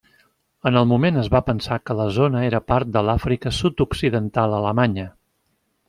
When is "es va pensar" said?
1.23-1.77